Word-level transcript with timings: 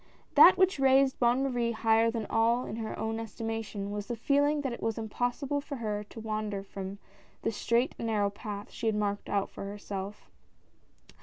That 0.33 0.57
which 0.57 0.79
raised 0.79 1.19
Bonne 1.19 1.43
Marie 1.43 1.73
higher 1.73 2.09
than 2.09 2.25
all 2.27 2.65
in 2.65 2.77
her 2.77 2.97
own 2.97 3.19
estimation, 3.19 3.91
was 3.91 4.07
the 4.07 4.15
feeling 4.15 4.61
that 4.61 4.73
it 4.73 4.81
was 4.81 4.97
impossible 4.97 5.61
for 5.61 5.75
her 5.75 6.03
to 6.05 6.19
wander 6.19 6.63
from 6.63 6.97
110 6.97 6.97
LUCI 6.97 7.01
ANE. 7.03 7.37
the 7.43 7.51
straight 7.51 7.95
and 7.99 8.07
narrow 8.07 8.31
path 8.31 8.71
she 8.71 8.87
had 8.87 8.95
marked 8.95 9.29
out 9.29 9.51
for 9.51 9.63
herself. 9.65 10.31